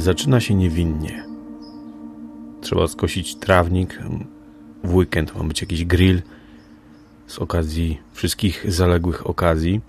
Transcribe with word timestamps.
Zaczyna 0.00 0.40
się 0.40 0.54
niewinnie. 0.54 1.24
Trzeba 2.60 2.88
skosić 2.88 3.36
trawnik. 3.36 3.98
W 4.84 4.94
weekend 4.94 5.36
ma 5.36 5.44
być 5.44 5.60
jakiś 5.60 5.84
grill 5.84 6.22
z 7.26 7.38
okazji 7.38 8.00
wszystkich 8.12 8.72
zaległych 8.72 9.26
okazji. 9.26 9.80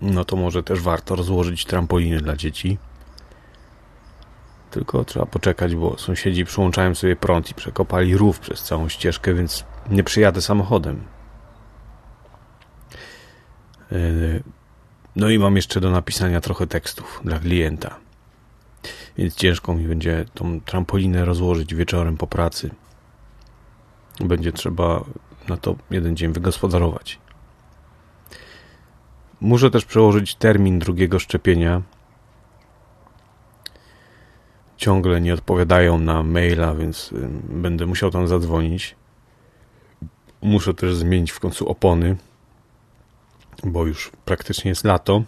No 0.00 0.24
to 0.24 0.36
może 0.36 0.62
też 0.62 0.80
warto 0.80 1.16
rozłożyć 1.16 1.64
trampoliny 1.64 2.20
dla 2.20 2.36
dzieci. 2.36 2.78
Tylko 4.70 5.04
trzeba 5.04 5.26
poczekać, 5.26 5.74
bo 5.74 5.98
sąsiedzi 5.98 6.44
przyłączają 6.44 6.94
sobie 6.94 7.16
prąd 7.16 7.50
i 7.50 7.54
przekopali 7.54 8.16
rów 8.16 8.40
przez 8.40 8.62
całą 8.62 8.88
ścieżkę, 8.88 9.34
więc 9.34 9.64
nie 9.90 10.04
przyjadę 10.04 10.42
samochodem. 10.42 11.04
Yy, 13.90 14.42
no 15.16 15.30
i 15.30 15.38
mam 15.38 15.56
jeszcze 15.56 15.80
do 15.80 15.90
napisania 15.90 16.40
trochę 16.40 16.66
tekstów 16.66 17.20
dla 17.24 17.38
klienta. 17.38 18.07
Więc 19.18 19.34
ciężko 19.34 19.74
mi 19.74 19.88
będzie 19.88 20.24
tą 20.34 20.60
trampolinę 20.60 21.24
rozłożyć 21.24 21.74
wieczorem 21.74 22.16
po 22.16 22.26
pracy. 22.26 22.70
Będzie 24.20 24.52
trzeba 24.52 25.04
na 25.48 25.56
to 25.56 25.76
jeden 25.90 26.16
dzień 26.16 26.32
wygospodarować. 26.32 27.18
Muszę 29.40 29.70
też 29.70 29.84
przełożyć 29.84 30.34
termin 30.34 30.78
drugiego 30.78 31.18
szczepienia. 31.18 31.82
Ciągle 34.76 35.20
nie 35.20 35.34
odpowiadają 35.34 35.98
na 35.98 36.22
maila, 36.22 36.74
więc 36.74 37.10
będę 37.48 37.86
musiał 37.86 38.10
tam 38.10 38.28
zadzwonić. 38.28 38.96
Muszę 40.42 40.74
też 40.74 40.94
zmienić 40.94 41.30
w 41.30 41.40
końcu 41.40 41.68
opony, 41.68 42.16
bo 43.64 43.86
już 43.86 44.12
praktycznie 44.24 44.68
jest 44.68 44.84
lato 44.84 45.22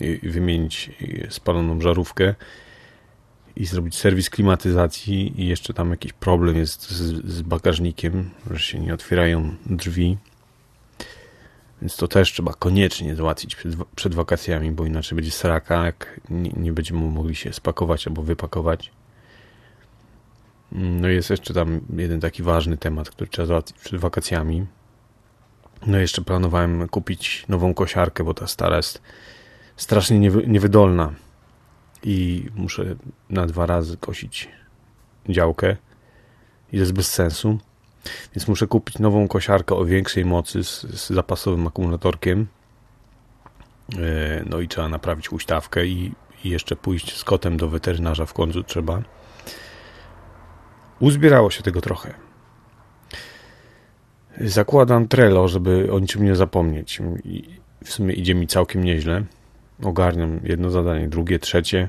i 0.00 0.28
wymienić 0.28 0.90
spaloną 1.30 1.80
żarówkę 1.80 2.34
i 3.56 3.66
zrobić 3.66 3.96
serwis 3.96 4.30
klimatyzacji 4.30 5.40
i 5.40 5.46
jeszcze 5.46 5.74
tam 5.74 5.90
jakiś 5.90 6.12
problem 6.12 6.56
jest 6.56 6.90
z, 6.90 7.26
z 7.26 7.42
bagażnikiem, 7.42 8.30
że 8.50 8.58
się 8.58 8.78
nie 8.78 8.94
otwierają 8.94 9.54
drzwi. 9.66 10.16
Więc 11.82 11.96
to 11.96 12.08
też 12.08 12.32
trzeba 12.32 12.52
koniecznie 12.52 13.16
załatwić 13.16 13.56
przed, 13.56 13.74
przed 13.94 14.14
wakacjami, 14.14 14.70
bo 14.70 14.86
inaczej 14.86 15.16
będzie 15.16 15.30
sraka, 15.30 15.86
jak 15.86 16.20
nie, 16.30 16.50
nie 16.56 16.72
będziemy 16.72 17.00
mogli 17.00 17.34
się 17.34 17.52
spakować 17.52 18.06
albo 18.06 18.22
wypakować. 18.22 18.90
No 20.72 21.08
jest 21.08 21.30
jeszcze 21.30 21.54
tam 21.54 21.80
jeden 21.96 22.20
taki 22.20 22.42
ważny 22.42 22.76
temat, 22.76 23.10
który 23.10 23.30
trzeba 23.30 23.46
załatwić 23.46 23.78
przed 23.78 24.00
wakacjami. 24.00 24.66
No 25.86 25.98
jeszcze 25.98 26.22
planowałem 26.22 26.88
kupić 26.88 27.44
nową 27.48 27.74
kosiarkę, 27.74 28.24
bo 28.24 28.34
ta 28.34 28.46
stara 28.46 28.76
jest 28.76 29.02
strasznie 29.76 30.18
niewy, 30.18 30.44
niewydolna 30.46 31.12
i 32.02 32.46
muszę 32.54 32.96
na 33.30 33.46
dwa 33.46 33.66
razy 33.66 33.96
kosić 33.96 34.48
działkę 35.28 35.76
i 36.72 36.76
to 36.76 36.80
jest 36.80 36.92
bez 36.92 37.12
sensu. 37.12 37.58
Więc 38.34 38.48
muszę 38.48 38.66
kupić 38.66 38.98
nową 38.98 39.28
kosiarkę 39.28 39.74
o 39.74 39.84
większej 39.84 40.24
mocy 40.24 40.64
z, 40.64 40.80
z 40.80 41.10
zapasowym 41.10 41.66
akumulatorkiem. 41.66 42.46
E, 43.98 44.44
no 44.46 44.60
i 44.60 44.68
trzeba 44.68 44.88
naprawić 44.88 45.28
huśtawkę 45.28 45.86
i, 45.86 46.12
i 46.44 46.50
jeszcze 46.50 46.76
pójść 46.76 47.16
z 47.16 47.24
kotem 47.24 47.56
do 47.56 47.68
weterynarza 47.68 48.26
w 48.26 48.32
końcu 48.32 48.62
trzeba. 48.62 49.02
Uzbierało 51.00 51.50
się 51.50 51.62
tego 51.62 51.80
trochę. 51.80 52.14
Zakładam 54.40 55.08
Trello, 55.08 55.48
żeby 55.48 55.92
o 55.92 55.98
niczym 55.98 56.24
nie 56.24 56.36
zapomnieć. 56.36 57.00
I 57.24 57.60
w 57.84 57.90
sumie 57.90 58.14
idzie 58.14 58.34
mi 58.34 58.46
całkiem 58.46 58.84
nieźle. 58.84 59.24
Ogarniam 59.82 60.40
jedno 60.44 60.70
zadanie, 60.70 61.08
drugie, 61.08 61.38
trzecie. 61.38 61.88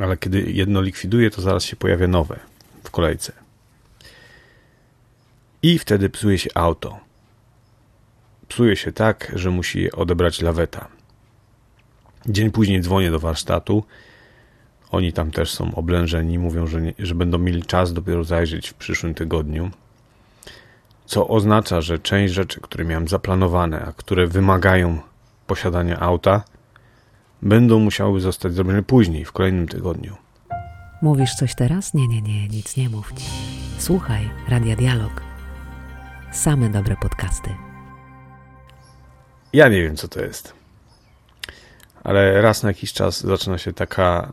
Ale 0.00 0.16
kiedy 0.16 0.42
jedno 0.42 0.80
likwiduję, 0.80 1.30
to 1.30 1.42
zaraz 1.42 1.64
się 1.64 1.76
pojawia 1.76 2.08
nowe 2.08 2.40
w 2.84 2.90
kolejce. 2.90 3.32
I 5.62 5.78
wtedy 5.78 6.10
psuje 6.10 6.38
się 6.38 6.50
auto. 6.54 6.98
Psuje 8.48 8.76
się 8.76 8.92
tak, 8.92 9.32
że 9.34 9.50
musi 9.50 9.82
je 9.82 9.92
odebrać 9.92 10.40
laweta. 10.40 10.88
Dzień 12.26 12.50
później 12.50 12.80
dzwonię 12.80 13.10
do 13.10 13.20
warsztatu. 13.20 13.84
Oni 14.90 15.12
tam 15.12 15.30
też 15.30 15.52
są 15.52 15.74
oblężeni. 15.74 16.38
Mówią, 16.38 16.66
że, 16.66 16.82
nie, 16.82 16.92
że 16.98 17.14
będą 17.14 17.38
mieli 17.38 17.62
czas 17.62 17.92
dopiero 17.92 18.24
zajrzeć 18.24 18.68
w 18.68 18.74
przyszłym 18.74 19.14
tygodniu. 19.14 19.70
Co 21.06 21.28
oznacza, 21.28 21.80
że 21.80 21.98
część 21.98 22.34
rzeczy, 22.34 22.60
które 22.60 22.84
miałem 22.84 23.08
zaplanowane, 23.08 23.84
a 23.84 23.92
które 23.92 24.26
wymagają 24.26 24.98
posiadania 25.46 26.00
auta, 26.00 26.44
będą 27.42 27.78
musiały 27.78 28.20
zostać 28.20 28.54
zrobione 28.54 28.82
później, 28.82 29.24
w 29.24 29.32
kolejnym 29.32 29.68
tygodniu. 29.68 30.16
Mówisz 31.02 31.34
coś 31.34 31.54
teraz? 31.54 31.94
Nie, 31.94 32.08
nie, 32.08 32.22
nie, 32.22 32.48
nic 32.48 32.76
nie 32.76 32.88
mów. 32.88 33.12
Słuchaj, 33.78 34.30
Radia 34.48 34.76
Dialog. 34.76 35.22
Same 36.32 36.68
dobre 36.68 36.96
podcasty. 36.96 37.50
Ja 39.52 39.68
nie 39.68 39.82
wiem, 39.82 39.96
co 39.96 40.08
to 40.08 40.20
jest. 40.20 40.54
Ale 42.04 42.42
raz 42.42 42.62
na 42.62 42.68
jakiś 42.68 42.92
czas 42.92 43.20
zaczyna 43.20 43.58
się 43.58 43.72
taka 43.72 44.32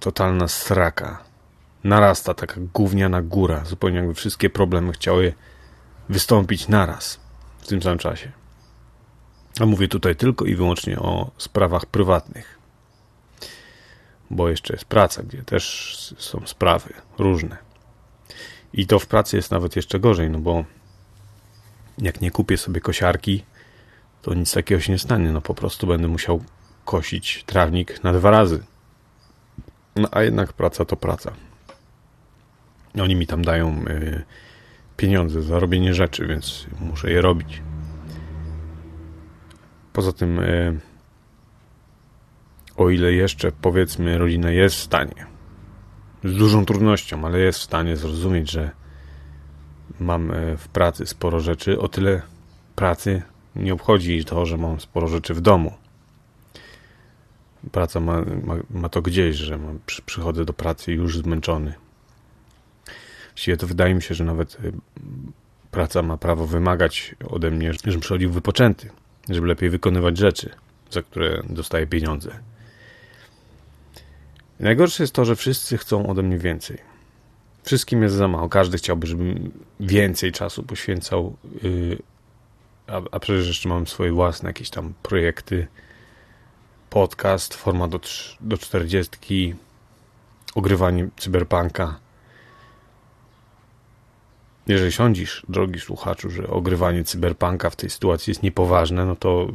totalna 0.00 0.48
sraka. 0.48 1.24
Narasta 1.84 2.34
taka 2.34 2.60
gówniana 2.74 3.22
góra. 3.22 3.64
Zupełnie 3.64 3.96
jakby 3.96 4.14
wszystkie 4.14 4.50
problemy 4.50 4.92
chciały 4.92 5.32
wystąpić 6.08 6.68
naraz 6.68 7.20
w 7.58 7.66
tym 7.66 7.82
samym 7.82 7.98
czasie. 7.98 8.32
A 9.60 9.66
mówię 9.66 9.88
tutaj 9.88 10.16
tylko 10.16 10.44
i 10.44 10.54
wyłącznie 10.54 10.98
o 10.98 11.30
sprawach 11.38 11.86
prywatnych. 11.86 12.58
Bo 14.30 14.48
jeszcze 14.48 14.74
jest 14.74 14.84
praca, 14.84 15.22
gdzie 15.22 15.42
też 15.42 16.14
są 16.18 16.42
sprawy 16.46 16.94
różne. 17.18 17.56
I 18.72 18.86
to 18.86 18.98
w 18.98 19.06
pracy 19.06 19.36
jest 19.36 19.50
nawet 19.50 19.76
jeszcze 19.76 20.00
gorzej, 20.00 20.30
no 20.30 20.38
bo 20.38 20.64
jak 21.98 22.20
nie 22.20 22.30
kupię 22.30 22.56
sobie 22.56 22.80
kosiarki, 22.80 23.44
to 24.22 24.34
nic 24.34 24.52
takiego 24.52 24.80
się 24.80 24.92
nie 24.92 24.98
stanie. 24.98 25.32
No 25.32 25.40
po 25.40 25.54
prostu 25.54 25.86
będę 25.86 26.08
musiał 26.08 26.44
kosić 26.84 27.44
trawnik 27.46 28.04
na 28.04 28.12
dwa 28.12 28.30
razy. 28.30 28.64
No 29.96 30.08
a 30.10 30.22
jednak 30.22 30.52
praca 30.52 30.84
to 30.84 30.96
praca. 30.96 31.32
Oni 33.00 33.16
mi 33.16 33.26
tam 33.26 33.44
dają 33.44 33.84
y, 33.88 34.24
pieniądze 34.96 35.42
za 35.42 35.58
robienie 35.58 35.94
rzeczy, 35.94 36.26
więc 36.26 36.66
muszę 36.80 37.10
je 37.10 37.20
robić. 37.20 37.62
Poza 39.96 40.12
tym, 40.12 40.40
e, 40.40 40.72
o 42.76 42.90
ile 42.90 43.12
jeszcze 43.12 43.52
powiedzmy 43.52 44.18
rodzina 44.18 44.50
jest 44.50 44.76
w 44.76 44.82
stanie, 44.82 45.26
z 46.24 46.36
dużą 46.36 46.64
trudnością, 46.64 47.24
ale 47.24 47.38
jest 47.38 47.58
w 47.58 47.62
stanie 47.62 47.96
zrozumieć, 47.96 48.50
że 48.50 48.70
mam 50.00 50.30
e, 50.30 50.56
w 50.56 50.68
pracy 50.68 51.06
sporo 51.06 51.40
rzeczy, 51.40 51.80
o 51.80 51.88
tyle 51.88 52.22
pracy 52.74 53.22
nie 53.56 53.72
obchodzi 53.72 54.24
to, 54.24 54.46
że 54.46 54.56
mam 54.56 54.80
sporo 54.80 55.08
rzeczy 55.08 55.34
w 55.34 55.40
domu. 55.40 55.74
Praca 57.72 58.00
ma, 58.00 58.20
ma, 58.20 58.54
ma 58.70 58.88
to 58.88 59.02
gdzieś, 59.02 59.36
że 59.36 59.58
mam, 59.58 59.78
przy, 59.86 60.02
przychodzę 60.02 60.44
do 60.44 60.52
pracy 60.52 60.92
już 60.92 61.18
zmęczony. 61.18 61.74
Właściwie 63.28 63.56
to 63.56 63.66
wydaje 63.66 63.94
mi 63.94 64.02
się, 64.02 64.14
że 64.14 64.24
nawet 64.24 64.54
e, 64.54 64.72
praca 65.70 66.02
ma 66.02 66.16
prawo 66.16 66.46
wymagać 66.46 67.14
ode 67.28 67.50
mnie, 67.50 67.72
żebym 67.72 68.00
przychodził 68.00 68.32
wypoczęty 68.32 68.90
żeby 69.28 69.46
lepiej 69.46 69.70
wykonywać 69.70 70.18
rzeczy, 70.18 70.50
za 70.90 71.02
które 71.02 71.42
dostaję 71.48 71.86
pieniądze. 71.86 72.30
Najgorsze 74.60 75.02
jest 75.02 75.12
to, 75.12 75.24
że 75.24 75.36
wszyscy 75.36 75.78
chcą 75.78 76.06
ode 76.06 76.22
mnie 76.22 76.38
więcej. 76.38 76.78
Wszystkim 77.62 78.02
jest 78.02 78.14
za 78.14 78.28
mało. 78.28 78.48
Każdy 78.48 78.78
chciałby, 78.78 79.06
żebym 79.06 79.52
więcej 79.80 80.32
czasu 80.32 80.62
poświęcał, 80.62 81.36
yy, 81.62 81.98
a, 82.86 83.00
a 83.10 83.20
przecież 83.20 83.46
jeszcze 83.46 83.68
mam 83.68 83.86
swoje 83.86 84.12
własne 84.12 84.48
jakieś 84.48 84.70
tam 84.70 84.94
projekty, 85.02 85.66
podcast, 86.90 87.54
forma 87.54 87.88
do, 87.88 88.00
do 88.40 88.58
40, 88.58 89.54
ogrywanie 90.54 91.08
cyberpunka. 91.16 91.98
Jeżeli 94.66 94.92
sądzisz, 94.92 95.42
drogi 95.48 95.80
słuchaczu, 95.80 96.30
że 96.30 96.48
ogrywanie 96.48 97.04
cyberpunka 97.04 97.70
w 97.70 97.76
tej 97.76 97.90
sytuacji 97.90 98.30
jest 98.30 98.42
niepoważne, 98.42 99.06
no 99.06 99.16
to 99.16 99.48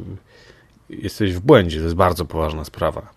jesteś 0.90 1.34
w 1.34 1.40
błędzie. 1.40 1.78
To 1.78 1.84
jest 1.84 1.96
bardzo 1.96 2.24
poważna 2.24 2.64
sprawa. 2.64 3.08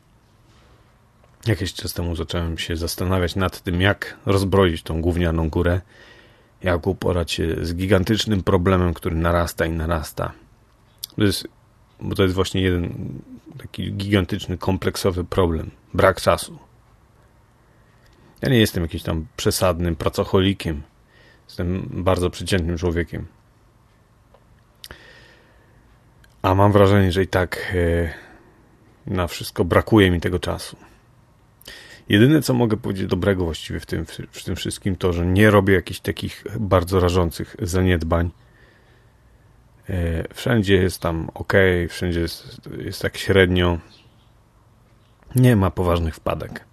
Jakiś 1.48 1.74
czas 1.74 1.94
temu 1.94 2.16
zacząłem 2.16 2.58
się 2.58 2.76
zastanawiać 2.76 3.36
nad 3.36 3.62
tym, 3.62 3.82
jak 3.82 4.18
rozbroić 4.26 4.84
tą 4.84 5.02
gównianą 5.02 5.50
górę, 5.50 5.82
jak 6.64 6.88
uporać 6.88 7.32
się 7.32 7.56
z 7.66 7.76
gigantycznym 7.76 8.44
problemem, 8.44 8.94
który 8.94 9.16
narasta 9.16 9.66
i 9.66 9.72
narasta. 9.72 10.32
To 11.16 11.24
jest, 11.24 11.48
bo 12.02 12.16
to 12.16 12.24
jest 12.24 12.36
właśnie 12.36 12.62
jeden 12.62 13.10
taki 13.58 13.94
gigantyczny, 13.94 14.58
kompleksowy 14.58 15.24
problem. 15.24 15.72
Brak 15.94 16.22
czasu. 16.22 16.58
Ja 18.42 18.50
nie 18.50 18.60
jestem 18.60 18.84
jakimś 18.84 19.04
tam 19.04 19.26
przesadnym 19.38 19.96
pracocholikiem 19.96 20.82
Jestem 21.48 21.90
bardzo 21.92 22.30
przeciętnym 22.30 22.78
człowiekiem. 22.78 23.26
A 26.42 26.56
mam 26.56 26.72
wrażenie, 26.72 27.12
że 27.12 27.24
i 27.24 27.28
tak 27.28 27.74
e, 27.76 28.14
na 29.08 29.28
wszystko 29.28 29.66
brakuje 29.66 30.12
mi 30.12 30.22
tego 30.22 30.40
czasu. 30.40 30.78
Jedyne, 32.10 32.42
co 32.42 32.54
mogę 32.54 32.78
powiedzieć 32.78 33.08
dobrego 33.08 33.46
właściwie 33.46 33.80
w 33.80 33.86
tym, 33.86 34.06
w 34.32 34.44
tym 34.44 34.56
wszystkim, 34.56 34.96
to, 34.96 35.14
że 35.14 35.26
nie 35.26 35.52
robię 35.52 35.74
jakichś 35.74 36.00
takich 36.00 36.44
bardzo 36.60 37.00
rażących 37.00 37.56
zaniedbań. 37.62 38.32
E, 39.90 40.34
wszędzie 40.34 40.76
jest 40.76 41.02
tam 41.02 41.30
ok, 41.34 41.54
wszędzie 41.90 42.20
jest, 42.20 42.62
jest 42.78 43.02
tak 43.02 43.18
średnio. 43.18 43.80
Nie 45.36 45.56
ma 45.56 45.72
poważnych 45.72 46.16
wpadek. 46.16 46.66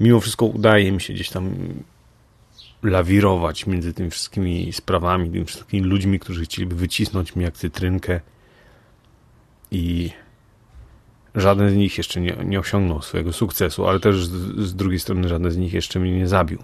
Mimo 0.00 0.20
wszystko 0.20 0.46
udaje 0.46 0.92
mi 0.92 1.00
się 1.00 1.12
gdzieś 1.12 1.30
tam 1.30 1.54
lawirować 2.82 3.66
między 3.66 3.94
tymi 3.94 4.10
wszystkimi 4.10 4.72
sprawami, 4.72 5.30
tymi 5.30 5.44
wszystkimi 5.44 5.88
ludźmi, 5.88 6.18
którzy 6.18 6.44
chcieliby 6.44 6.76
wycisnąć 6.76 7.36
mi 7.36 7.44
jak 7.44 7.54
cytrynkę 7.54 8.20
i 9.70 10.10
żaden 11.34 11.70
z 11.70 11.74
nich 11.74 11.98
jeszcze 11.98 12.20
nie, 12.20 12.36
nie 12.44 12.60
osiągnął 12.60 13.02
swojego 13.02 13.32
sukcesu, 13.32 13.86
ale 13.86 14.00
też 14.00 14.26
z, 14.26 14.60
z 14.66 14.74
drugiej 14.74 15.00
strony 15.00 15.28
żaden 15.28 15.50
z 15.50 15.56
nich 15.56 15.72
jeszcze 15.72 16.00
mnie 16.00 16.18
nie 16.18 16.28
zabił. 16.28 16.58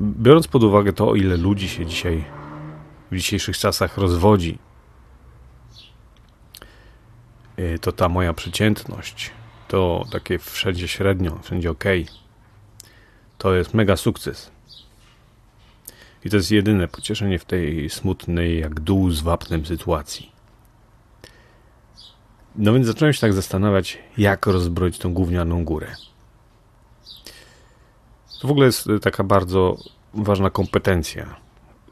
Biorąc 0.00 0.48
pod 0.48 0.64
uwagę 0.64 0.92
to, 0.92 1.08
o 1.08 1.14
ile 1.14 1.36
ludzi 1.36 1.68
się 1.68 1.86
dzisiaj 1.86 2.24
w 3.10 3.16
dzisiejszych 3.16 3.58
czasach 3.58 3.98
rozwodzi, 3.98 4.58
y, 7.58 7.78
to 7.78 7.92
ta 7.92 8.08
moja 8.08 8.32
przeciętność, 8.32 9.30
to 9.68 10.04
takie 10.12 10.38
wszędzie 10.38 10.88
średnio, 10.88 11.38
wszędzie 11.42 11.70
ok, 11.70 11.84
to 13.38 13.54
jest 13.54 13.74
mega 13.74 13.96
sukces. 13.96 14.50
I 16.24 16.30
to 16.30 16.36
jest 16.36 16.50
jedyne 16.50 16.88
pocieszenie 16.88 17.38
w 17.38 17.44
tej 17.44 17.90
smutnej, 17.90 18.60
jak 18.60 18.80
dół 18.80 19.10
z 19.10 19.20
wapnem 19.20 19.66
sytuacji. 19.66 20.32
No 22.56 22.72
więc 22.72 22.86
zacząłem 22.86 23.12
się 23.12 23.20
tak 23.20 23.32
zastanawiać, 23.32 23.98
jak 24.18 24.46
rozbroić 24.46 24.98
tą 24.98 25.14
gównianą 25.14 25.64
górę. 25.64 25.94
To 28.40 28.48
w 28.48 28.50
ogóle 28.50 28.66
jest 28.66 28.88
taka 29.02 29.24
bardzo 29.24 29.76
ważna 30.14 30.50
kompetencja. 30.50 31.36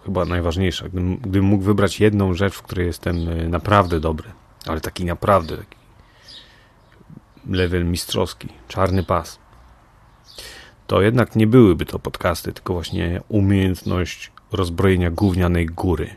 Chyba 0.05 0.25
najważniejsza. 0.25 0.89
Gdybym, 0.89 1.17
gdybym 1.17 1.45
mógł 1.45 1.65
wybrać 1.65 2.01
jedną 2.01 2.35
rzecz, 2.35 2.55
w 2.55 2.63
której 2.63 2.87
jestem 2.87 3.29
e, 3.29 3.49
naprawdę 3.49 4.01
dobry, 4.01 4.31
ale 4.67 4.81
taki 4.81 5.05
naprawdę 5.05 5.57
taki 5.57 5.77
level 7.51 7.85
mistrzowski, 7.85 8.49
czarny 8.69 9.05
pas, 9.05 9.39
to 10.87 11.03
jednak 11.03 11.37
nie 11.37 11.47
byłyby 11.47 11.87
to 11.87 11.99
podcasty, 11.99 12.53
tylko 12.53 12.73
właśnie 12.73 13.21
umiejętność 13.29 14.33
rozbrojenia 14.53 15.11
gównianej 15.11 15.67
góry. 15.67 16.17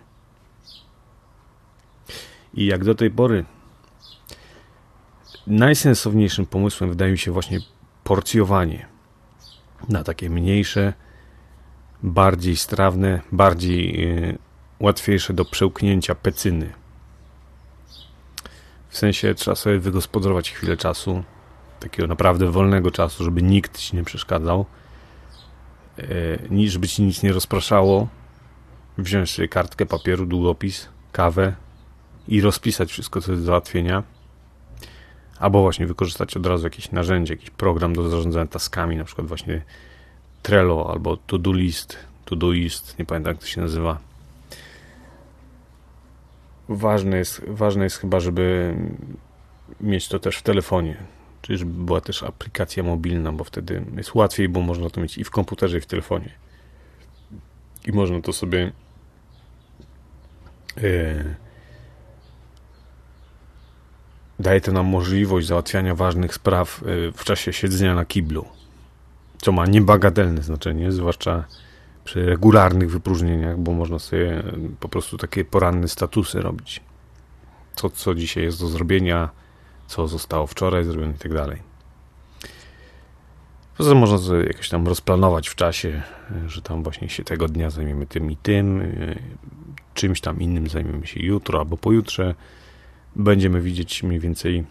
I 2.53 2.65
jak 2.65 2.83
do 2.83 2.95
tej 2.95 3.11
pory 3.11 3.45
najsensowniejszym 5.47 6.45
pomysłem 6.45 6.89
wydaje 6.89 7.11
mi 7.11 7.17
się 7.17 7.31
właśnie 7.31 7.59
porcjowanie 8.03 8.85
na 9.89 10.03
takie 10.03 10.29
mniejsze, 10.29 10.93
bardziej 12.03 12.55
strawne, 12.55 13.21
bardziej 13.31 13.99
yy, 14.01 14.37
łatwiejsze 14.79 15.33
do 15.33 15.45
przełknięcia 15.45 16.15
pecyny. 16.15 16.73
W 18.89 18.97
sensie 18.97 19.33
trzeba 19.33 19.55
sobie 19.55 19.79
wygospodarować 19.79 20.51
chwilę 20.51 20.77
czasu, 20.77 21.23
takiego 21.79 22.07
naprawdę 22.07 22.51
wolnego 22.51 22.91
czasu, 22.91 23.23
żeby 23.23 23.41
nikt 23.41 23.77
ci 23.77 23.95
nie 23.95 24.03
przeszkadzał, 24.03 24.65
yy, 26.51 26.69
żeby 26.69 26.87
ci 26.87 27.03
nic 27.03 27.23
nie 27.23 27.33
rozpraszało, 27.33 28.07
wziąć 28.97 29.31
sobie 29.31 29.47
kartkę 29.47 29.85
papieru, 29.85 30.25
długopis, 30.25 30.89
kawę 31.11 31.53
i 32.27 32.41
rozpisać 32.41 32.91
wszystko, 32.91 33.21
co 33.21 33.31
jest 33.31 33.43
do 33.43 33.47
załatwienia 33.47 34.03
Albo 35.39 35.61
właśnie 35.61 35.87
wykorzystać 35.87 36.37
od 36.37 36.45
razu 36.45 36.63
jakieś 36.63 36.91
narzędzie, 36.91 37.33
jakiś 37.33 37.49
program 37.49 37.93
do 37.93 38.09
zarządzania 38.09 38.47
taskami, 38.47 38.97
na 38.97 39.03
przykład 39.03 39.27
właśnie 39.27 39.61
Trello 40.41 40.91
albo 40.91 41.17
To-Do 41.17 41.53
List, 41.53 41.97
To-Doist, 42.25 42.99
nie 42.99 43.05
pamiętam 43.05 43.31
jak 43.33 43.41
to 43.41 43.47
się 43.47 43.61
nazywa. 43.61 43.97
Ważne 46.69 47.17
jest, 47.17 47.41
ważne 47.47 47.83
jest 47.83 47.97
chyba, 47.97 48.19
żeby 48.19 48.75
mieć 49.81 50.07
to 50.07 50.19
też 50.19 50.37
w 50.37 50.41
telefonie, 50.41 50.97
czyli 51.47 51.59
żeby 51.59 51.83
była 51.83 52.01
też 52.01 52.23
aplikacja 52.23 52.83
mobilna, 52.83 53.31
bo 53.31 53.43
wtedy 53.43 53.85
jest 53.97 54.15
łatwiej, 54.15 54.49
bo 54.49 54.61
można 54.61 54.89
to 54.89 55.01
mieć 55.01 55.17
i 55.17 55.23
w 55.23 55.31
komputerze, 55.31 55.77
i 55.77 55.81
w 55.81 55.85
telefonie. 55.85 56.29
I 57.85 57.91
można 57.91 58.21
to 58.21 58.33
sobie 58.33 58.71
yy, 60.77 61.35
daje 64.39 64.61
to 64.61 64.71
nam 64.71 64.85
możliwość 64.85 65.47
załatwiania 65.47 65.95
ważnych 65.95 66.33
spraw 66.33 66.83
y, 66.83 67.11
w 67.11 67.23
czasie 67.23 67.53
siedzenia 67.53 67.95
na 67.95 68.05
kiblu, 68.05 68.45
co 69.41 69.51
ma 69.51 69.65
niebagatelne 69.65 70.43
znaczenie, 70.43 70.91
zwłaszcza 70.91 71.45
przy 72.03 72.25
regularnych 72.25 72.91
wypróżnieniach, 72.91 73.57
bo 73.57 73.71
można 73.71 73.99
sobie 73.99 74.39
y, 74.39 74.43
po 74.79 74.89
prostu 74.89 75.17
takie 75.17 75.45
poranne 75.45 75.87
statusy 75.87 76.41
robić. 76.41 76.81
Co, 77.75 77.89
co 77.89 78.15
dzisiaj 78.15 78.43
jest 78.43 78.59
do 78.59 78.67
zrobienia, 78.67 79.29
co 79.87 80.07
zostało 80.07 80.47
wczoraj 80.47 80.83
zrobione 80.83 81.13
i 81.13 81.17
tak 81.17 81.33
dalej. 81.33 81.61
Poza 83.77 83.89
tym 83.89 83.99
można 83.99 84.17
sobie 84.17 84.43
jakoś 84.43 84.69
tam 84.69 84.87
rozplanować 84.87 85.47
w 85.47 85.55
czasie, 85.55 86.01
y, 86.45 86.49
że 86.49 86.61
tam 86.61 86.83
właśnie 86.83 87.09
się 87.09 87.23
tego 87.23 87.47
dnia 87.47 87.69
zajmiemy 87.69 88.07
tym 88.07 88.31
i 88.31 88.37
tym, 88.37 88.93
czymś 89.93 90.21
tam 90.21 90.39
innym 90.39 90.67
zajmiemy 90.67 91.07
się 91.07 91.19
jutro 91.19 91.59
albo 91.59 91.77
pojutrze, 91.77 92.35
będziemy 93.15 93.61
widzieć 93.61 94.03
mniej 94.03 94.19
więcej 94.19 94.65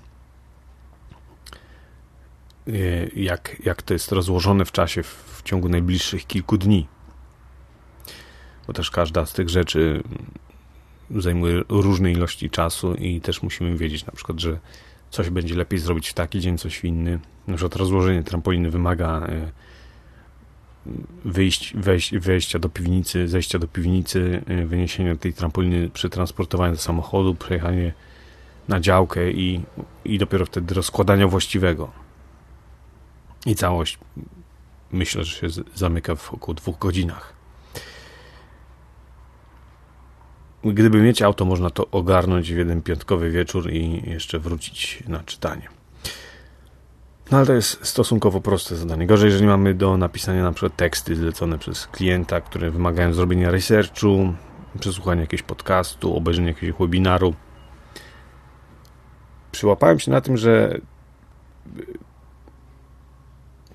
e, 2.66 2.72
jak, 3.16 3.56
jak 3.64 3.82
to 3.82 3.94
jest 3.94 4.12
rozłożone 4.12 4.64
w 4.64 4.72
czasie 4.72 5.02
w 5.02 5.42
ciągu 5.44 5.68
najbliższych 5.68 6.26
kilku 6.26 6.58
dni. 6.58 6.86
Bo 8.66 8.72
też 8.72 8.90
każda 8.90 9.26
z 9.26 9.32
tych 9.32 9.48
rzeczy 9.48 10.02
zajmuje 11.10 11.62
różne 11.68 12.12
ilości 12.12 12.50
czasu 12.50 12.94
i 12.94 13.20
też 13.20 13.42
musimy 13.42 13.76
wiedzieć 13.76 14.06
na 14.06 14.12
przykład, 14.12 14.40
że 14.40 14.58
coś 15.16 15.30
będzie 15.30 15.54
lepiej 15.54 15.78
zrobić 15.78 16.08
w 16.08 16.14
taki 16.14 16.40
dzień, 16.40 16.58
coś 16.58 16.78
w 16.78 16.84
inny. 16.84 17.18
Na 17.46 17.56
przykład 17.56 17.76
rozłożenie 17.76 18.22
trampoliny 18.22 18.70
wymaga 18.70 19.26
e, 19.28 19.50
wyjść, 21.24 21.76
wejść, 21.76 22.18
wejścia 22.18 22.58
do 22.58 22.68
piwnicy, 22.68 23.28
zejścia 23.28 23.58
do 23.58 23.68
piwnicy, 23.68 24.42
e, 24.46 24.66
wyniesienia 24.66 25.16
tej 25.16 25.32
trampoliny, 25.32 25.90
przetransportowania 25.90 26.72
do 26.72 26.78
samochodu, 26.78 27.34
przejechanie 27.34 27.92
na 28.68 28.80
działkę 28.80 29.30
i, 29.30 29.60
i 30.04 30.18
dopiero 30.18 30.46
wtedy 30.46 30.74
rozkładania 30.74 31.28
właściwego. 31.28 31.90
I 33.46 33.54
całość 33.54 33.98
myślę, 34.92 35.24
że 35.24 35.36
się 35.36 35.62
zamyka 35.74 36.14
w 36.14 36.34
około 36.34 36.54
dwóch 36.54 36.78
godzinach. 36.78 37.32
Gdyby 40.74 41.02
mieć 41.02 41.22
auto, 41.22 41.44
można 41.44 41.70
to 41.70 41.90
ogarnąć 41.90 42.52
w 42.52 42.56
jeden 42.56 42.82
piątkowy 42.82 43.30
wieczór 43.30 43.72
i 43.72 44.10
jeszcze 44.10 44.38
wrócić 44.38 45.02
na 45.08 45.20
czytanie. 45.20 45.68
No 47.30 47.36
ale 47.36 47.46
to 47.46 47.52
jest 47.52 47.86
stosunkowo 47.86 48.40
proste 48.40 48.76
zadanie. 48.76 49.06
Gorzej, 49.06 49.30
jeżeli 49.30 49.46
mamy 49.46 49.74
do 49.74 49.96
napisania 49.96 50.42
na 50.42 50.52
przykład 50.52 50.76
teksty 50.76 51.16
zlecone 51.16 51.58
przez 51.58 51.86
klienta, 51.86 52.40
które 52.40 52.70
wymagają 52.70 53.12
zrobienia 53.12 53.50
researchu, 53.50 54.34
przesłuchania 54.80 55.20
jakiegoś 55.20 55.42
podcastu, 55.42 56.16
obejrzenia 56.16 56.48
jakiegoś 56.48 56.78
webinaru 56.80 57.34
przyłapałem 59.56 59.98
się 59.98 60.10
na 60.10 60.20
tym, 60.20 60.36
że 60.36 60.80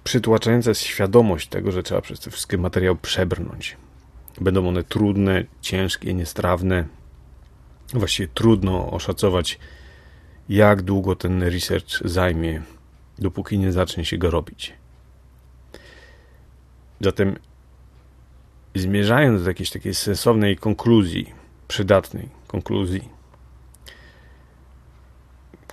przytłaczająca 0.04 0.72
jest 0.72 0.82
świadomość 0.82 1.48
tego, 1.48 1.72
że 1.72 1.84
trzeba 1.84 2.02
przez 2.02 2.20
te 2.20 2.32
wszystkie 2.32 2.58
materiały 2.58 2.98
przebrnąć. 2.98 3.78
Będą 4.42 4.68
one 4.68 4.84
trudne, 4.84 5.44
ciężkie, 5.62 6.14
niestrawne. 6.14 6.86
Właściwie 7.94 8.30
trudno 8.34 8.92
oszacować, 8.92 9.60
jak 10.50 10.82
długo 10.82 11.16
ten 11.16 11.44
research 11.44 12.02
zajmie, 12.06 12.62
dopóki 13.20 13.60
nie 13.60 13.72
zacznie 13.72 14.06
się 14.06 14.18
go 14.18 14.32
robić. 14.32 14.74
Zatem, 17.02 17.36
zmierzając 18.76 19.44
do 19.44 19.50
jakiejś 19.50 19.70
takiej 19.70 19.94
sensownej 19.94 20.58
konkluzji, 20.58 21.34
przydatnej 21.68 22.30
konkluzji, 22.48 23.10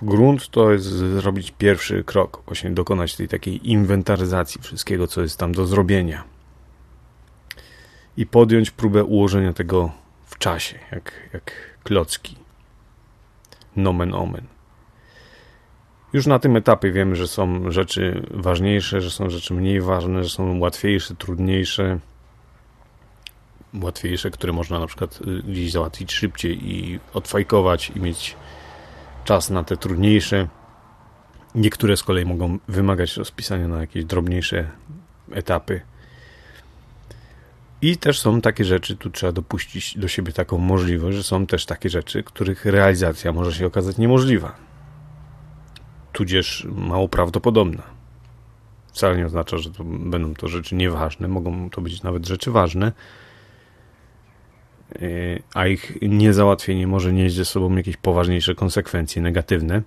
grunt 0.01 0.49
to 0.49 0.71
jest 0.71 0.87
zrobić 0.87 1.53
pierwszy 1.57 2.03
krok, 2.03 2.41
właśnie 2.45 2.71
dokonać 2.71 3.15
tej 3.15 3.27
takiej 3.27 3.69
inwentaryzacji 3.71 4.61
wszystkiego, 4.61 5.07
co 5.07 5.21
jest 5.21 5.37
tam 5.37 5.51
do 5.51 5.65
zrobienia. 5.65 6.38
I 8.17 8.25
podjąć 8.25 8.71
próbę 8.71 9.03
ułożenia 9.03 9.53
tego 9.53 9.91
w 10.25 10.37
czasie, 10.37 10.79
jak, 10.91 11.29
jak 11.33 11.51
klocki. 11.83 12.35
Nomen 13.75 14.13
omen. 14.13 14.43
Już 16.13 16.27
na 16.27 16.39
tym 16.39 16.55
etapie 16.55 16.91
wiemy, 16.91 17.15
że 17.15 17.27
są 17.27 17.71
rzeczy 17.71 18.27
ważniejsze, 18.31 19.01
że 19.01 19.11
są 19.11 19.29
rzeczy 19.29 19.53
mniej 19.53 19.81
ważne, 19.81 20.23
że 20.23 20.29
są 20.29 20.59
łatwiejsze, 20.59 21.15
trudniejsze. 21.15 21.99
Łatwiejsze, 23.81 24.31
które 24.31 24.53
można 24.53 24.79
na 24.79 24.87
przykład 24.87 25.19
y, 25.21 25.43
gdzieś 25.43 25.71
załatwić 25.71 26.13
szybciej 26.13 26.73
i 26.73 26.99
odfajkować 27.13 27.91
i 27.95 27.99
mieć 27.99 28.35
czas 29.25 29.49
na 29.49 29.63
te 29.63 29.77
trudniejsze, 29.77 30.47
Niektóre 31.55 31.97
z 31.97 32.03
kolei 32.03 32.25
mogą 32.25 32.59
wymagać 32.67 33.17
rozpisania 33.17 33.67
na 33.67 33.81
jakieś 33.81 34.05
drobniejsze 34.05 34.69
etapy. 35.31 35.81
I 37.81 37.97
też 37.97 38.19
są 38.19 38.41
takie 38.41 38.65
rzeczy, 38.65 38.97
tu 38.97 39.09
trzeba 39.09 39.31
dopuścić 39.31 39.97
do 39.97 40.07
siebie 40.07 40.33
taką 40.33 40.57
możliwość, 40.57 41.17
że 41.17 41.23
są 41.23 41.45
też 41.45 41.65
takie 41.65 41.89
rzeczy, 41.89 42.23
których 42.23 42.65
realizacja 42.65 43.33
może 43.33 43.53
się 43.53 43.65
okazać 43.65 43.97
niemożliwa, 43.97 44.55
tudzież 46.13 46.67
mało 46.75 47.09
prawdopodobna. 47.09 47.83
Wcale 48.93 49.17
nie 49.17 49.25
oznacza, 49.25 49.57
że 49.57 49.71
to 49.71 49.83
będą 49.83 50.33
to 50.33 50.47
rzeczy 50.47 50.75
nieważne, 50.75 51.27
mogą 51.27 51.69
to 51.69 51.81
być 51.81 52.03
nawet 52.03 52.27
rzeczy 52.27 52.51
ważne, 52.51 52.91
yy, 54.99 55.43
a 55.53 55.67
ich 55.67 55.97
niezałatwienie 56.01 56.87
może 56.87 57.13
nieść 57.13 57.35
ze 57.35 57.45
sobą 57.45 57.75
jakieś 57.75 57.97
poważniejsze 57.97 58.55
konsekwencje 58.55 59.21
negatywne. 59.21 59.81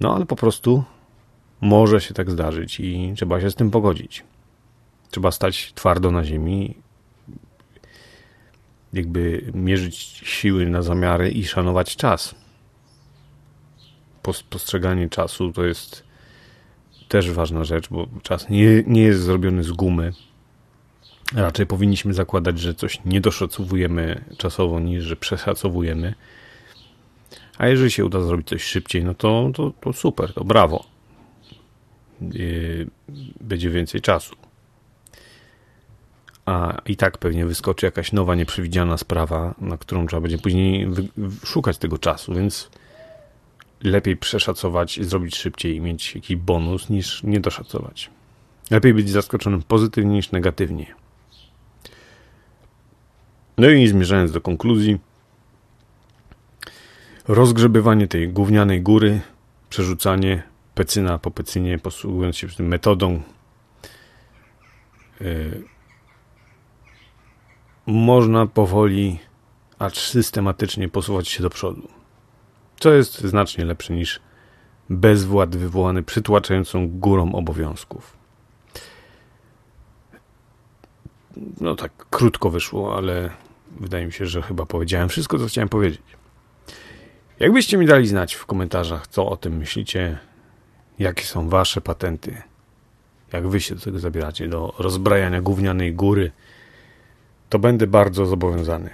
No 0.00 0.14
ale 0.16 0.26
po 0.26 0.36
prostu 0.36 0.84
może 1.60 2.00
się 2.00 2.14
tak 2.14 2.30
zdarzyć 2.30 2.80
i 2.80 3.12
trzeba 3.16 3.40
się 3.40 3.50
z 3.50 3.54
tym 3.54 3.70
pogodzić. 3.70 4.24
Trzeba 5.12 5.30
stać 5.30 5.72
twardo 5.74 6.10
na 6.10 6.24
ziemi, 6.24 6.74
jakby 8.92 9.50
mierzyć 9.54 9.96
siły 10.24 10.66
na 10.66 10.82
zamiary 10.82 11.30
i 11.30 11.44
szanować 11.44 11.96
czas. 11.96 12.34
Postrzeganie 14.50 15.08
czasu 15.08 15.52
to 15.52 15.64
jest 15.64 16.04
też 17.08 17.30
ważna 17.30 17.64
rzecz, 17.64 17.88
bo 17.88 18.06
czas 18.22 18.48
nie, 18.48 18.82
nie 18.86 19.02
jest 19.02 19.20
zrobiony 19.20 19.62
z 19.62 19.72
gumy. 19.72 20.12
Raczej 21.34 21.66
powinniśmy 21.66 22.14
zakładać, 22.14 22.58
że 22.58 22.74
coś 22.74 23.00
nie 23.04 23.20
doszacowujemy 23.20 24.24
czasowo, 24.38 24.80
niż 24.80 25.04
że 25.04 25.16
przeszacowujemy. 25.16 26.14
A 27.58 27.68
jeżeli 27.68 27.90
się 27.90 28.04
uda 28.04 28.20
zrobić 28.20 28.48
coś 28.48 28.62
szybciej, 28.62 29.04
no 29.04 29.14
to, 29.14 29.50
to, 29.54 29.72
to 29.80 29.92
super, 29.92 30.34
to 30.34 30.44
brawo. 30.44 30.84
Yy, 32.20 32.86
będzie 33.40 33.70
więcej 33.70 34.00
czasu. 34.00 34.36
A 36.46 36.80
i 36.86 36.96
tak 36.96 37.18
pewnie 37.18 37.46
wyskoczy 37.46 37.86
jakaś 37.86 38.12
nowa, 38.12 38.34
nieprzewidziana 38.34 38.96
sprawa, 38.98 39.54
na 39.58 39.78
którą 39.78 40.06
trzeba 40.06 40.20
będzie 40.20 40.38
później 40.38 40.88
szukać 41.44 41.78
tego 41.78 41.98
czasu, 41.98 42.34
więc 42.34 42.70
lepiej 43.82 44.16
przeszacować, 44.16 45.00
zrobić 45.02 45.36
szybciej 45.36 45.76
i 45.76 45.80
mieć 45.80 46.14
jakiś 46.14 46.36
bonus, 46.36 46.90
niż 46.90 47.22
nie 47.22 47.40
doszacować. 47.40 48.10
Lepiej 48.70 48.94
być 48.94 49.10
zaskoczonym 49.10 49.62
pozytywnie 49.62 50.14
niż 50.14 50.30
negatywnie. 50.30 50.94
No 53.58 53.70
i 53.70 53.88
zmierzając 53.88 54.32
do 54.32 54.40
konkluzji, 54.40 54.98
rozgrzebywanie 57.28 58.08
tej 58.08 58.28
gównianej 58.28 58.82
góry, 58.82 59.20
przerzucanie 59.70 60.42
pecyna 60.74 61.18
po 61.18 61.30
pecynie, 61.30 61.78
posługując 61.78 62.36
się 62.36 62.48
tym 62.48 62.66
metodą, 62.66 63.22
yy, 65.20 65.62
można 67.86 68.46
powoli, 68.46 69.18
acz 69.78 69.98
systematycznie 69.98 70.88
posuwać 70.88 71.28
się 71.28 71.42
do 71.42 71.50
przodu. 71.50 71.88
Co 72.80 72.92
jest 72.92 73.20
znacznie 73.20 73.64
lepsze 73.64 73.94
niż 73.94 74.20
bezwład 74.90 75.56
wywołany 75.56 76.02
przytłaczającą 76.02 76.88
górą 76.88 77.32
obowiązków. 77.32 78.16
No 81.60 81.74
tak 81.74 81.92
krótko 82.10 82.50
wyszło, 82.50 82.96
ale 82.96 83.30
wydaje 83.80 84.06
mi 84.06 84.12
się, 84.12 84.26
że 84.26 84.42
chyba 84.42 84.66
powiedziałem 84.66 85.08
wszystko, 85.08 85.38
co 85.38 85.46
chciałem 85.46 85.68
powiedzieć. 85.68 86.02
Jakbyście 87.40 87.76
mi 87.78 87.86
dali 87.86 88.08
znać 88.08 88.34
w 88.34 88.46
komentarzach, 88.46 89.06
co 89.06 89.28
o 89.28 89.36
tym 89.36 89.56
myślicie, 89.56 90.18
jakie 90.98 91.24
są 91.24 91.48
wasze 91.48 91.80
patenty, 91.80 92.42
jak 93.32 93.48
wy 93.48 93.60
się 93.60 93.74
do 93.74 93.80
tego 93.80 93.98
zabieracie, 93.98 94.48
do 94.48 94.74
rozbrajania 94.78 95.40
gównianej 95.42 95.94
góry, 95.94 96.32
to 97.52 97.58
będę 97.58 97.86
bardzo 97.86 98.26
zobowiązany. 98.26 98.90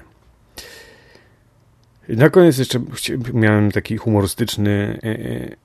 Na 2.09 2.31
koniec 2.31 2.59
jeszcze 2.59 2.81
miałem 3.33 3.73
taki 3.73 3.97
humorystyczny, 3.97 4.99
e, 5.03 5.07
e, 5.07 5.57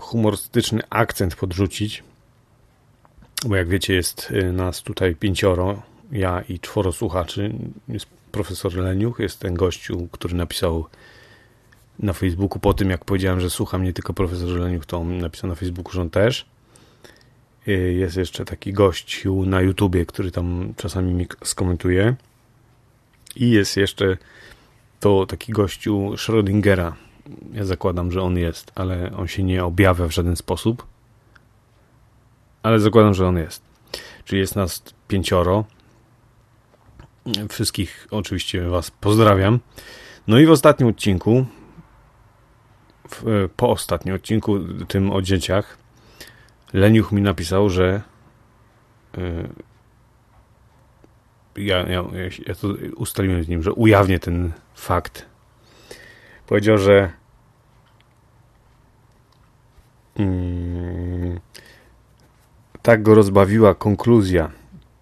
humorystyczny 0.00 0.82
akcent 0.90 1.36
podrzucić, 1.36 2.04
bo 3.46 3.56
jak 3.56 3.68
wiecie, 3.68 3.94
jest 3.94 4.32
e, 4.32 4.52
nas 4.52 4.82
tutaj 4.82 5.14
pięcioro, 5.14 5.82
ja 6.12 6.42
i 6.48 6.60
czworo 6.60 6.92
słuchaczy. 6.92 7.54
Jest 7.88 8.06
profesor 8.32 8.74
Leniuch, 8.74 9.18
jest 9.18 9.40
ten 9.40 9.54
gościu, 9.54 10.08
który 10.12 10.34
napisał 10.34 10.86
na 11.98 12.12
Facebooku 12.12 12.58
po 12.58 12.74
tym, 12.74 12.90
jak 12.90 13.04
powiedziałem, 13.04 13.40
że 13.40 13.50
słucham 13.50 13.84
nie 13.84 13.92
tylko 13.92 14.14
profesor 14.14 14.48
Leniuch, 14.48 14.86
to 14.86 14.98
on 14.98 15.18
napisał 15.18 15.50
na 15.50 15.56
Facebooku, 15.56 15.92
że 15.92 16.00
on 16.00 16.10
też. 16.10 16.46
Jest 17.76 18.16
jeszcze 18.16 18.44
taki 18.44 18.72
gościu 18.72 19.44
na 19.46 19.60
YouTubie, 19.60 20.06
który 20.06 20.30
tam 20.30 20.74
czasami 20.76 21.14
mi 21.14 21.26
skomentuje. 21.44 22.16
I 23.36 23.50
jest 23.50 23.76
jeszcze 23.76 24.16
to 25.00 25.26
taki 25.26 25.52
gościu 25.52 26.12
Schrödingera. 26.16 26.92
Ja 27.52 27.64
zakładam, 27.64 28.12
że 28.12 28.22
on 28.22 28.38
jest, 28.38 28.72
ale 28.74 29.16
on 29.16 29.28
się 29.28 29.42
nie 29.42 29.64
objawia 29.64 30.08
w 30.08 30.10
żaden 30.10 30.36
sposób. 30.36 30.86
Ale 32.62 32.80
zakładam, 32.80 33.14
że 33.14 33.28
on 33.28 33.36
jest. 33.36 33.62
Czyli 34.24 34.40
jest 34.40 34.56
nas 34.56 34.82
pięcioro. 35.08 35.64
Wszystkich 37.48 38.08
oczywiście 38.10 38.68
Was 38.68 38.90
pozdrawiam. 38.90 39.60
No 40.26 40.38
i 40.38 40.46
w 40.46 40.50
ostatnim 40.50 40.88
odcinku, 40.88 41.46
w, 43.10 43.48
po 43.56 43.70
ostatnim 43.70 44.14
odcinku, 44.14 44.58
tym 44.88 45.12
o 45.12 45.22
dzieciach, 45.22 45.78
Leniuch 46.72 47.12
mi 47.12 47.22
napisał, 47.22 47.70
że 47.70 48.02
y, 49.18 49.48
ja, 51.56 51.76
ja, 51.88 52.04
ja 52.46 52.54
to 52.54 52.68
ustaliłem 52.96 53.44
z 53.44 53.48
nim, 53.48 53.62
że 53.62 53.72
ujawnię 53.72 54.18
ten 54.18 54.52
fakt. 54.74 55.26
Powiedział, 56.46 56.78
że 56.78 57.12
mm, 60.16 61.40
tak 62.82 63.02
go 63.02 63.14
rozbawiła 63.14 63.74
konkluzja, 63.74 64.50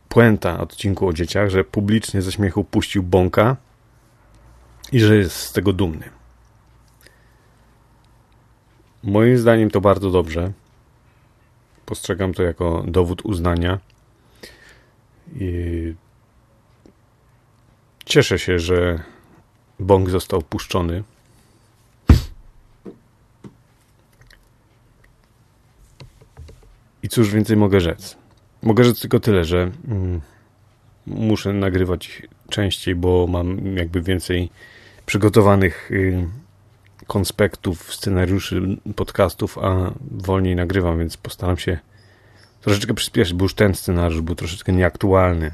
puenta 0.08 0.60
odcinku 0.60 1.08
o 1.08 1.12
dzieciach, 1.12 1.50
że 1.50 1.64
publicznie 1.64 2.22
ze 2.22 2.32
śmiechu 2.32 2.64
puścił 2.64 3.02
bąka 3.02 3.56
i 4.92 5.00
że 5.00 5.16
jest 5.16 5.36
z 5.36 5.52
tego 5.52 5.72
dumny. 5.72 6.10
Moim 9.02 9.38
zdaniem 9.38 9.70
to 9.70 9.80
bardzo 9.80 10.10
dobrze. 10.10 10.52
Postrzegam 11.86 12.34
to 12.34 12.42
jako 12.42 12.84
dowód 12.86 13.22
uznania. 13.24 13.78
I 15.34 15.94
cieszę 18.04 18.38
się, 18.38 18.58
że 18.58 19.02
bąk 19.80 20.10
został 20.10 20.42
puszczony. 20.42 21.02
I 27.02 27.08
cóż 27.08 27.30
więcej 27.30 27.56
mogę 27.56 27.80
rzec? 27.80 28.16
Mogę 28.62 28.84
rzec 28.84 29.00
tylko 29.00 29.20
tyle, 29.20 29.44
że 29.44 29.70
mm, 29.88 30.20
muszę 31.06 31.52
nagrywać 31.52 32.22
częściej, 32.48 32.94
bo 32.94 33.26
mam 33.26 33.76
jakby 33.76 34.02
więcej 34.02 34.50
przygotowanych 35.06 35.90
y, 35.90 36.26
konspektów, 37.06 37.94
scenariuszy, 37.94 38.62
podcastów, 38.96 39.58
a 39.58 39.92
wolniej 40.10 40.56
nagrywam, 40.56 40.98
więc 40.98 41.16
postaram 41.16 41.58
się 41.58 41.78
troszeczkę 42.60 42.94
przyspieszyć, 42.94 43.34
bo 43.34 43.44
już 43.44 43.54
ten 43.54 43.74
scenariusz 43.74 44.20
był 44.20 44.34
troszeczkę 44.34 44.72
nieaktualny. 44.72 45.52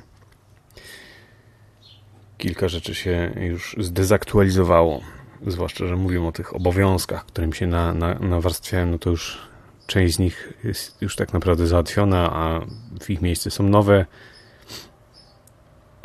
Kilka 2.38 2.68
rzeczy 2.68 2.94
się 2.94 3.32
już 3.40 3.76
zdezaktualizowało, 3.80 5.00
zwłaszcza, 5.46 5.86
że 5.86 5.96
mówię 5.96 6.22
o 6.22 6.32
tych 6.32 6.56
obowiązkach, 6.56 7.26
którym 7.26 7.52
się 7.52 7.66
na, 7.66 7.94
na, 7.94 8.14
nawarstwiałem, 8.14 8.90
no 8.90 8.98
to 8.98 9.10
już 9.10 9.38
część 9.86 10.14
z 10.14 10.18
nich 10.18 10.52
jest 10.64 11.02
już 11.02 11.16
tak 11.16 11.32
naprawdę 11.32 11.66
załatwiona, 11.66 12.30
a 12.32 12.60
w 13.00 13.10
ich 13.10 13.22
miejsce 13.22 13.50
są 13.50 13.64
nowe. 13.64 14.06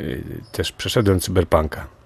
Y, 0.00 0.24
też 0.52 0.72
przeszedłem 0.72 1.20
cyberpunka 1.20 1.97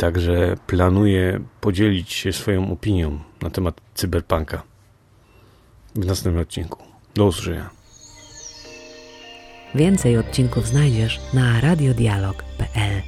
Także 0.00 0.56
planuję 0.66 1.40
podzielić 1.60 2.12
się 2.12 2.32
swoją 2.32 2.72
opinią 2.72 3.18
na 3.42 3.50
temat 3.50 3.80
cyberpunka 3.94 4.62
w 5.94 6.06
następnym 6.06 6.42
odcinku. 6.42 6.78
Do 7.14 7.26
usłyszenia. 7.26 7.70
Więcej 9.74 10.18
odcinków 10.18 10.66
znajdziesz 10.66 11.20
na 11.34 11.60
radiodialog.pl 11.60 13.02